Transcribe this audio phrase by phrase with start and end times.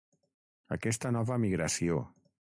[0.75, 2.03] Aquesta nova migració.